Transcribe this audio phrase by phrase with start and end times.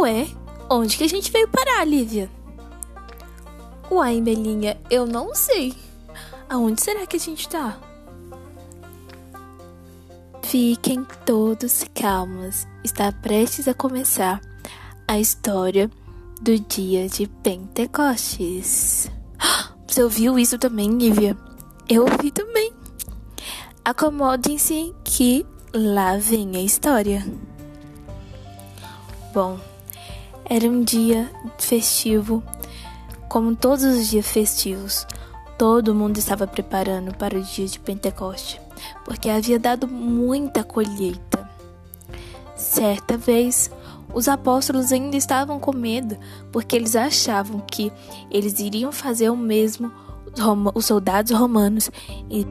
[0.00, 0.26] Ué,
[0.70, 2.30] onde que a gente veio parar, Lívia?
[3.90, 5.74] Uai, Belinha, eu não sei.
[6.48, 7.78] Aonde será que a gente tá?
[10.42, 12.66] Fiquem todos calmos.
[12.82, 14.40] Está prestes a começar
[15.06, 15.90] a história
[16.40, 19.10] do dia de Pentecostes.
[19.86, 21.36] Você ouviu isso também, Lívia?
[21.86, 22.72] Eu ouvi também.
[23.84, 25.44] Acomodem-se que
[25.74, 27.22] lá vem a história.
[29.34, 29.60] Bom,
[30.50, 32.42] era um dia festivo,
[33.28, 35.06] como todos os dias festivos.
[35.56, 38.60] Todo mundo estava preparando para o dia de Pentecoste,
[39.04, 41.48] porque havia dado muita colheita.
[42.56, 43.70] Certa vez,
[44.12, 46.18] os apóstolos ainda estavam com medo,
[46.50, 47.92] porque eles achavam que
[48.28, 49.92] eles iriam fazer o mesmo
[50.74, 51.90] os soldados romanos
[52.28, 52.44] e